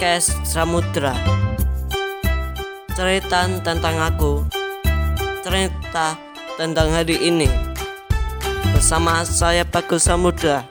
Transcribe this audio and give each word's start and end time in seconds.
podcast 0.00 0.32
Samudra. 0.48 1.12
Cerita 2.96 3.44
tentang 3.60 4.00
aku, 4.00 4.48
cerita 5.44 6.16
tentang 6.56 6.88
hari 6.88 7.20
ini. 7.20 7.44
Bersama 8.72 9.28
saya 9.28 9.60
Bagus 9.68 10.08
Samudra. 10.08 10.64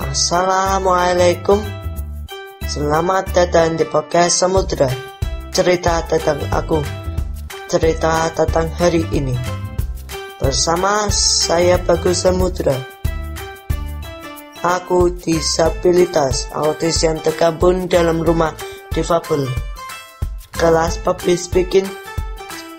Assalamualaikum 0.00 1.60
Selamat 2.64 3.28
datang 3.36 3.76
di 3.76 3.84
podcast 3.84 4.40
Samudra 4.40 5.13
Cerita 5.54 6.02
tentang 6.02 6.42
aku 6.50 6.82
Cerita 7.70 8.26
tentang 8.34 8.66
hari 8.74 9.06
ini. 9.14 9.38
Bersama 10.42 11.06
saya 11.14 11.78
Bagus 11.78 12.26
Samudra. 12.26 12.74
Aku 14.66 15.14
disabilitas 15.14 16.50
autis 16.50 17.06
yang 17.06 17.22
tergabung 17.22 17.86
dalam 17.86 18.26
rumah 18.26 18.50
difabel. 18.90 19.46
Kelas 20.58 20.98
public 21.06 21.38
speaking 21.38 21.86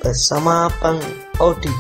bersama 0.04 0.68
Bang 0.84 1.00
Odi 1.40 1.72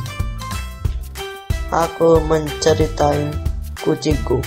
Aku 1.75 2.23
menceritain 2.23 3.35
kucingku. 3.83 4.39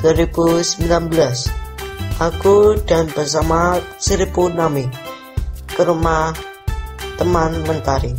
2019 0.00 1.63
Aku 2.22 2.78
dan 2.86 3.10
bersama 3.10 3.82
Seribu 3.98 4.46
Nami 4.46 4.86
ke 5.66 5.82
rumah 5.82 6.30
teman 7.18 7.58
mentari 7.66 8.14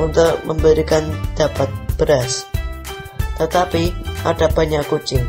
untuk 0.00 0.40
memberikan 0.48 1.04
dapat 1.36 1.68
beras. 2.00 2.48
Tetapi 3.36 3.92
ada 4.24 4.48
banyak 4.48 4.88
kucing. 4.88 5.28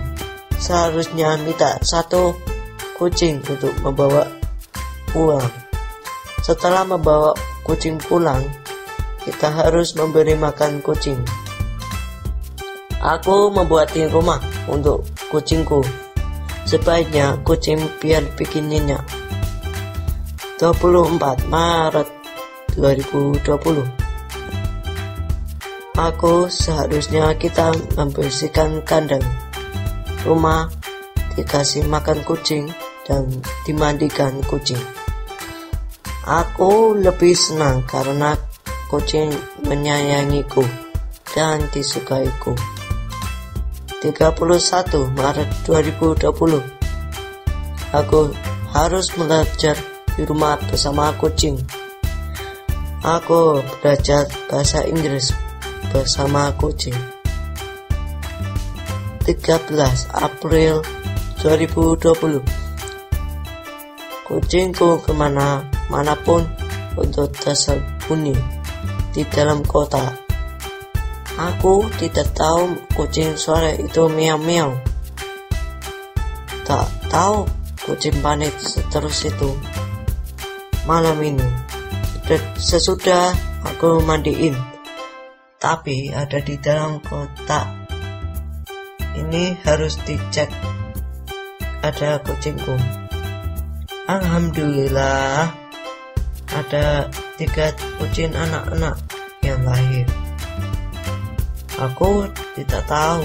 Seharusnya 0.55 1.35
minta 1.43 1.75
satu 1.83 2.39
kucing 2.95 3.43
untuk 3.51 3.75
membawa 3.83 4.31
pulang. 5.11 5.51
Setelah 6.39 6.87
membawa 6.87 7.35
kucing 7.67 7.99
pulang, 7.99 8.39
kita 9.27 9.51
harus 9.51 9.91
memberi 9.91 10.39
makan 10.39 10.79
kucing. 10.79 11.19
Aku 13.03 13.51
membuat 13.51 13.91
rumah 14.07 14.39
untuk 14.71 15.03
kucingku. 15.27 16.04
Sebaiknya 16.65 17.37
kucing 17.45 17.77
biar 18.01 18.25
bikin 18.33 18.73
nyenyak. 18.73 19.05
24 20.57 21.45
Maret 21.45 22.09
2020 22.73 23.85
Aku 25.95 26.51
seharusnya 26.51 27.37
kita 27.39 27.71
membersihkan 27.95 28.83
kandang 28.83 29.23
rumah, 30.25 30.67
dikasih 31.37 31.87
makan 31.87 32.19
kucing, 32.25 32.67
dan 33.05 33.29
dimandikan 33.63 34.41
kucing. 34.49 34.81
Aku 36.25 36.97
lebih 36.97 37.37
senang 37.37 37.85
karena 37.85 38.33
kucing 38.89 39.29
menyayangiku 39.63 40.65
dan 41.37 41.61
disukaiku. 41.69 42.74
31 44.05 45.17
Maret 45.17 45.49
2020 45.65 46.61
Aku 47.89 48.29
harus 48.69 49.09
belajar 49.17 49.73
di 50.13 50.21
rumah 50.29 50.61
bersama 50.69 51.09
kucing. 51.17 51.57
Aku 53.01 53.65
belajar 53.81 54.29
bahasa 54.45 54.85
Inggris 54.85 55.33
bersama 55.89 56.53
kucing. 56.53 56.93
13 59.25 59.73
April 60.13 60.85
2020 61.41 62.45
Kucingku 64.29 65.01
ke 65.01 65.11
mana 65.17 65.65
mana 65.89 66.13
pun 66.13 66.45
untuk 66.93 67.33
tersembunyi 67.33 68.37
di 69.17 69.25
dalam 69.33 69.65
kota 69.65 70.24
Aku 71.35 71.83
tidak 71.99 72.31
tahu 72.31 72.79
kucing 72.95 73.35
sore 73.35 73.75
itu 73.75 74.07
miau-miau. 74.07 74.71
Tak 76.63 76.87
tahu 77.11 77.43
kucing 77.83 78.15
panik 78.23 78.55
terus 78.87 79.27
itu. 79.27 79.51
Malam 80.87 81.19
ini, 81.19 81.43
sesudah 82.55 83.35
aku 83.67 83.99
mandiin, 84.07 84.55
tapi 85.59 86.15
ada 86.15 86.39
di 86.39 86.55
dalam 86.55 87.03
kotak. 87.03 87.67
Ini 89.19 89.59
harus 89.67 89.99
dicek. 90.07 90.47
Ada 91.83 92.23
kucingku. 92.23 92.79
Alhamdulillah, 94.07 95.51
ada 96.47 97.11
tiga 97.35 97.75
kucing 97.99 98.31
anak-anak 98.31 98.95
yang 99.43 99.59
lahir. 99.67 100.07
Aku 101.75 102.23
tidak 102.55 102.87
tahu 102.87 103.19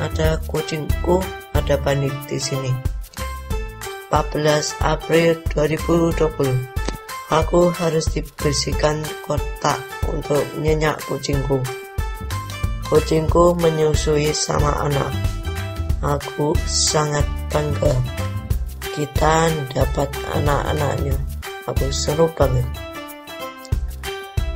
ada 0.00 0.40
kucingku 0.48 1.20
ada 1.52 1.76
panik 1.76 2.16
di 2.24 2.40
sini. 2.40 2.72
14 4.08 4.40
April 4.80 5.36
2020 5.52 6.80
Aku 7.30 7.70
harus 7.70 8.08
dibersihkan 8.10 9.04
kotak 9.28 9.78
untuk 10.08 10.42
nyenyak 10.58 10.96
kucingku. 11.06 11.60
Kucingku 12.88 13.54
menyusui 13.60 14.32
sama 14.32 14.82
anak. 14.82 15.12
Aku 16.00 16.56
sangat 16.64 17.22
bangga. 17.52 17.94
Kita 18.80 19.52
dapat 19.76 20.10
anak-anaknya. 20.40 21.14
Aku 21.68 21.86
seru 21.94 22.26
banget. 22.34 22.66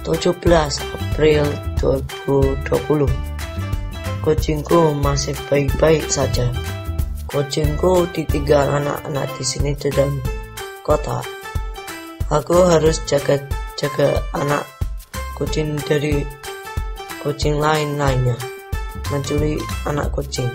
17 0.03 0.41
April 0.97 1.45
2020 1.79 3.34
Kucingku 4.25 4.97
masih 5.05 5.37
baik-baik 5.53 6.09
saja. 6.09 6.49
Kucingku 7.29 8.09
ditinggal 8.09 8.81
anak-anak 8.81 9.29
di 9.37 9.45
sini 9.45 9.77
di 9.77 9.93
dalam 9.93 10.17
kota. 10.81 11.21
Aku 12.33 12.57
harus 12.65 13.05
jaga-jaga 13.05 14.25
anak 14.33 14.65
kucing 15.37 15.77
dari 15.85 16.25
kucing 17.21 17.61
lain 17.61 18.01
lainnya 18.01 18.33
mencuri 19.13 19.61
anak 19.85 20.09
kucing 20.09 20.49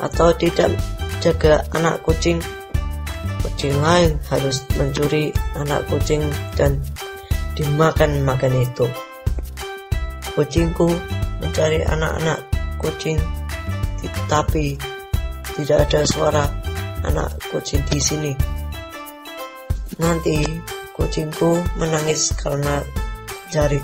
atau 0.00 0.32
tidak 0.40 0.72
jaga 1.20 1.60
anak 1.76 2.00
kucing 2.08 2.40
kucing 3.44 3.76
lain 3.84 4.16
harus 4.32 4.64
mencuri 4.80 5.28
anak 5.60 5.84
kucing 5.92 6.24
dan 6.56 6.80
dimakan 7.52 8.24
makan 8.24 8.64
itu 8.64 8.88
kucingku 10.32 10.88
mencari 11.44 11.84
anak-anak 11.84 12.53
kucing, 12.84 13.16
tapi 14.28 14.76
tidak 15.56 15.88
ada 15.88 16.04
suara 16.04 16.44
anak 17.08 17.32
kucing 17.48 17.80
di 17.88 17.96
sini. 17.96 18.32
Nanti 19.96 20.44
kucingku 20.92 21.64
menangis 21.80 22.36
karena 22.36 22.84
cari 23.48 23.80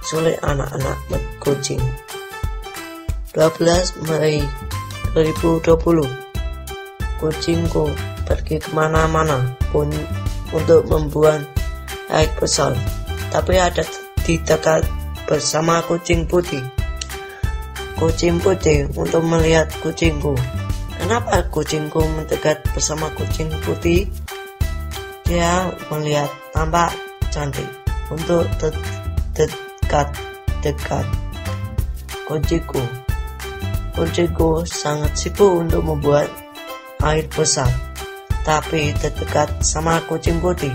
sulit 0.00 0.40
anak-anak 0.40 0.96
kucing. 1.44 1.84
12 3.36 4.10
Mei 4.10 4.42
2020 5.14 5.70
Kucingku 7.22 7.86
pergi 8.26 8.58
ke 8.58 8.70
mana-mana 8.74 9.54
pun 9.70 9.86
untuk 10.50 10.82
membuang 10.90 11.46
air 12.10 12.26
besar 12.34 12.74
tapi 13.30 13.54
ada 13.54 13.86
di 14.26 14.34
dekat 14.42 14.82
bersama 15.30 15.78
kucing 15.86 16.26
putih 16.26 16.62
kucing 18.00 18.40
putih 18.40 18.88
untuk 18.96 19.20
melihat 19.28 19.68
kucingku. 19.84 20.32
Kenapa 20.96 21.44
kucingku 21.52 22.00
mendekat 22.16 22.64
bersama 22.72 23.12
kucing 23.12 23.52
putih? 23.60 24.08
Dia 25.28 25.68
melihat 25.92 26.32
tampak 26.56 26.96
cantik 27.28 27.68
untuk 28.08 28.48
dekat-dekat 29.36 31.04
kucingku. 32.24 32.80
Kucingku 33.92 34.64
sangat 34.64 35.12
sibuk 35.20 35.68
untuk 35.68 35.84
membuat 35.84 36.32
air 37.04 37.28
besar, 37.28 37.68
tapi 38.48 38.96
terdekat 38.96 39.60
sama 39.60 40.00
kucing 40.08 40.40
putih. 40.40 40.72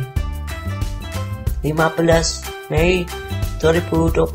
15 1.66 2.70
Mei 2.70 3.10
2020 3.58 4.30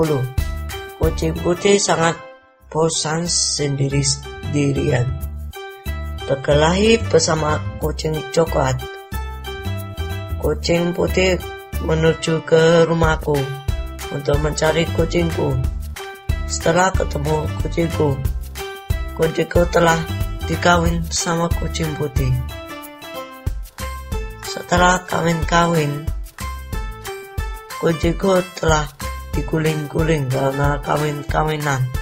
Kucing 0.98 1.32
putih 1.38 1.78
sangat 1.78 2.29
bosan 2.70 3.26
sendiri-sendirian. 3.26 5.10
Berkelahi 6.30 7.02
bersama 7.10 7.58
kucing 7.82 8.14
coklat. 8.30 8.78
Kucing 10.38 10.94
putih 10.94 11.42
menuju 11.82 12.46
ke 12.46 12.86
rumahku 12.86 13.34
untuk 14.14 14.38
mencari 14.38 14.86
kucingku. 14.94 15.58
Setelah 16.46 16.94
ketemu 16.94 17.50
kucingku, 17.58 18.14
kucingku 19.18 19.66
telah 19.74 19.98
dikawin 20.46 21.02
sama 21.10 21.50
kucing 21.58 21.90
putih. 21.98 22.30
Setelah 24.46 25.02
kawin-kawin, 25.10 26.06
kucingku 27.82 28.38
telah 28.62 28.86
diguling-guling 29.34 30.30
karena 30.30 30.78
kawin-kawinan. 30.86 31.99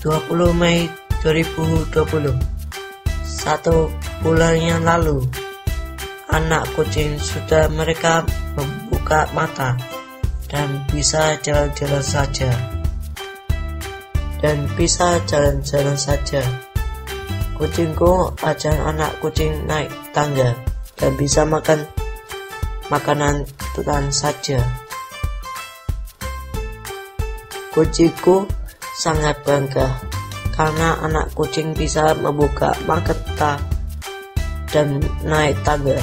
20 0.00 0.56
Mei 0.56 0.88
2020 1.20 2.32
Satu 3.20 3.92
bulan 4.24 4.56
yang 4.56 4.82
lalu 4.84 5.28
anak 6.30 6.62
kucing 6.78 7.18
sudah 7.18 7.66
mereka 7.68 8.22
membuka 8.54 9.26
mata 9.34 9.74
dan 10.46 10.82
bisa 10.90 11.38
jalan-jalan 11.42 12.02
saja. 12.02 12.50
Dan 14.40 14.66
bisa 14.72 15.20
jalan-jalan 15.28 15.98
saja. 16.00 16.42
Kucingku 17.60 18.32
ajak 18.40 18.72
anak 18.72 19.12
kucing 19.20 19.68
naik 19.68 19.92
tangga 20.16 20.56
dan 20.96 21.12
bisa 21.20 21.44
makan 21.44 21.84
makanan 22.88 23.44
tutan 23.76 24.08
saja. 24.08 24.64
Kucingku 27.76 28.48
sangat 29.00 29.40
bangga 29.48 29.96
karena 30.52 31.00
anak 31.00 31.32
kucing 31.32 31.72
bisa 31.72 32.12
membuka 32.20 32.76
mata 32.84 33.56
dan 34.68 35.00
naik 35.24 35.56
tangga. 35.64 35.96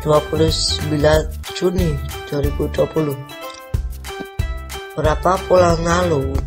29 0.00 0.96
Juni 1.52 1.92
2020 2.32 3.12
Berapa 4.96 5.36
bulan 5.44 5.76
lalu 5.84 6.40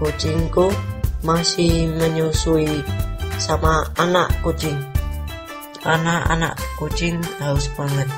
Kucingku 0.00 0.72
masih 1.20 1.92
menyusui 2.00 2.80
sama 3.36 3.84
anak 4.00 4.32
kucing. 4.40 4.80
Karena 5.84 6.24
anak 6.32 6.56
kucing 6.80 7.20
haus 7.44 7.68
banget. 7.76 8.08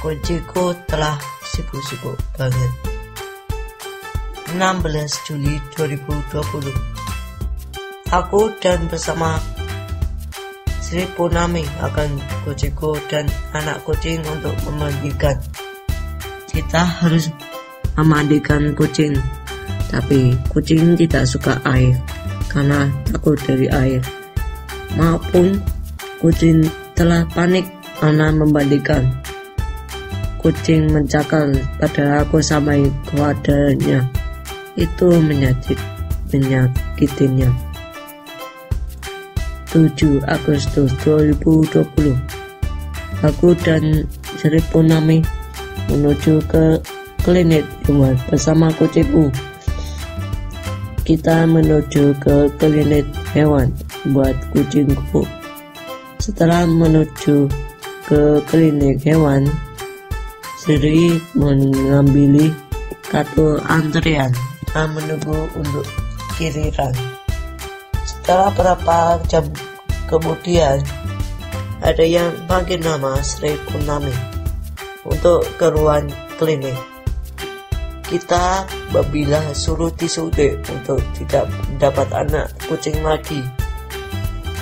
Kucingku 0.00 0.72
telah 0.88 1.20
sibuk-sibuk 1.44 2.16
banget 2.40 2.89
16 4.54 5.26
Juli 5.30 5.62
2020 5.78 6.74
Aku 8.10 8.50
dan 8.58 8.90
bersama 8.90 9.38
Sri 10.82 11.06
Purnami 11.14 11.62
akan 11.78 12.18
kucingku 12.42 12.98
dan 13.06 13.30
anak 13.54 13.78
kucing 13.86 14.18
untuk 14.26 14.50
memandikan. 14.66 15.38
Kita 16.50 16.82
harus 16.82 17.30
memandikan 17.94 18.74
kucing, 18.74 19.14
tapi 19.86 20.34
kucing 20.50 20.98
tidak 20.98 21.30
suka 21.30 21.62
air 21.62 21.94
karena 22.50 22.90
takut 23.06 23.38
dari 23.46 23.70
air. 23.70 24.02
Maupun 24.98 25.62
kucing 26.18 26.66
telah 26.98 27.22
panik 27.30 27.70
karena 28.02 28.34
memandikan. 28.34 29.06
Kucing 30.42 30.90
mencakar 30.90 31.54
pada 31.78 32.26
aku 32.26 32.42
sampai 32.42 32.90
kewadanya. 33.06 34.19
Itu 34.80 35.20
menyakit, 35.20 35.76
menyakitinya. 36.32 37.70
7 39.70 40.18
Agustus 40.26 40.90
2020 41.06 42.18
Aku 43.22 43.54
dan 43.62 44.08
Sri 44.40 44.58
Punami 44.72 45.22
menuju 45.86 46.42
ke 46.50 46.82
klinik 47.22 47.62
hewan 47.86 48.18
bersama 48.26 48.66
kucingku 48.74 49.30
kita 51.06 51.46
menuju 51.46 52.14
ke 52.18 52.50
klinik 52.58 53.06
hewan 53.30 53.70
buat 54.10 54.34
kucingku 54.50 55.22
setelah 56.18 56.66
menuju 56.66 57.46
ke 58.10 58.42
klinik 58.50 58.98
hewan 59.06 59.46
Sri 60.58 61.20
mengambil 61.38 62.50
kartu 63.06 63.58
antrian 63.70 64.34
dan 64.72 64.94
menunggu 64.94 65.50
untuk 65.58 65.86
kiriran 66.38 66.94
setelah 68.30 68.54
beberapa 68.54 69.18
jam 69.26 69.42
kemudian, 70.06 70.78
ada 71.82 72.04
yang 72.06 72.30
panggil 72.46 72.78
nama 72.78 73.18
Sri 73.26 73.58
Purnami 73.66 74.14
untuk 75.02 75.42
ke 75.58 75.66
ruang 75.66 76.06
klinik. 76.38 76.78
Kita 78.06 78.70
babila 78.94 79.42
suruh 79.50 79.90
disuntik 79.98 80.58
untuk 80.66 81.02
tidak 81.18 81.50
dapat 81.82 82.06
anak 82.14 82.54
kucing 82.70 83.02
lagi. 83.02 83.42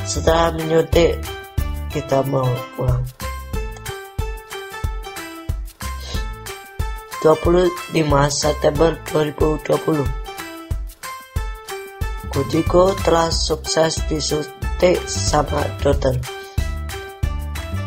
Setelah 0.08 0.56
menyuntik, 0.56 1.20
kita 1.92 2.24
mau 2.24 2.48
pulang. 2.72 3.17
25 7.18 7.98
September 8.30 8.94
2020 9.10 10.28
Kucingku 12.28 12.94
telah 13.02 13.34
sukses 13.34 13.98
disuntik 14.06 15.02
sama 15.10 15.66
dokter. 15.82 16.14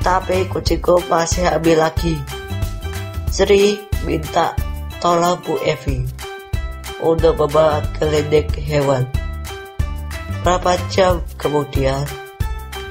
Tapi 0.03 0.49
kucingku 0.51 0.99
masih 1.07 1.47
habis 1.47 1.79
lagi. 1.79 2.19
Sri 3.31 3.79
minta 4.03 4.51
tolong 4.99 5.39
Bu 5.45 5.55
Evi 5.63 6.03
untuk 6.99 7.39
membawa 7.39 7.79
klinik 7.95 8.51
hewan. 8.59 9.07
Berapa 10.43 10.75
jam 10.91 11.23
kemudian 11.39 12.03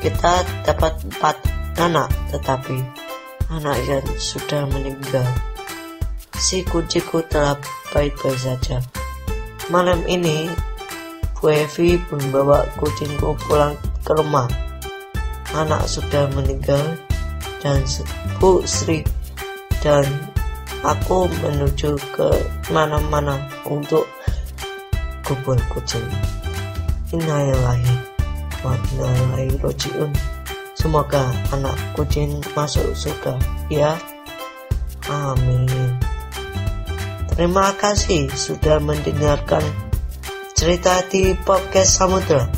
kita 0.00 0.46
dapat 0.64 0.96
empat 1.12 1.36
anak 1.76 2.08
tetapi 2.32 2.80
anak 3.52 3.76
yang 3.84 4.06
sudah 4.16 4.64
meninggal. 4.70 5.49
Si 6.40 6.64
kucingku 6.64 7.20
telah 7.28 7.52
baik-baik 7.92 8.40
saja. 8.40 8.80
Malam 9.68 10.00
ini 10.08 10.48
Bu 11.36 11.52
Evi 11.52 12.00
membawa 12.08 12.64
kucingku 12.80 13.36
pulang 13.44 13.76
ke 14.00 14.16
rumah. 14.16 14.48
Anak 15.52 15.84
sudah 15.84 16.32
meninggal 16.32 16.96
dan 17.60 17.84
Bu 18.40 18.64
Sri 18.64 19.04
dan 19.84 20.08
aku 20.80 21.28
menuju 21.44 22.00
ke 22.16 22.28
mana-mana 22.72 23.36
untuk 23.68 24.08
kubur 25.28 25.60
kucing. 25.76 26.08
Innalillahi 27.12 27.94
wa 28.64 28.80
rojiun. 29.60 30.08
Semoga 30.72 31.28
anak 31.52 31.76
kucing 31.92 32.40
masuk 32.56 32.96
surga 32.96 33.36
ya. 33.68 34.00
Amin. 35.08 35.79
Terima 37.30 37.70
kasih 37.78 38.26
sudah 38.34 38.82
mendengarkan 38.82 39.62
cerita 40.58 41.00
di 41.08 41.32
podcast 41.46 41.96
Samudra. 41.96 42.50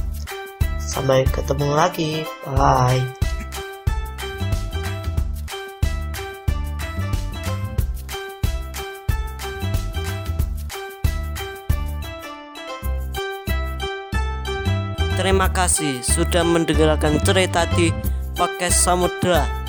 Sampai 0.80 1.28
ketemu 1.28 1.68
lagi. 1.76 2.24
Bye. 2.48 3.22
Terima 15.12 15.46
kasih 15.54 16.02
sudah 16.02 16.42
mendengarkan 16.42 17.22
cerita 17.22 17.62
di 17.78 17.94
podcast 18.34 18.82
Samudra. 18.82 19.61